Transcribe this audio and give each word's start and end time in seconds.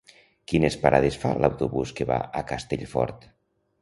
Quines 0.53 0.77
parades 0.85 1.19
fa 1.25 1.33
l'autobús 1.43 1.93
que 1.99 2.07
va 2.13 2.17
a 2.41 2.43
Castellfort? 2.53 3.33